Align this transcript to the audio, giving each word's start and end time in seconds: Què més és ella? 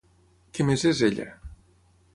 Què 0.57 0.65
més 0.69 0.87
és 0.93 1.03
ella? 1.11 1.29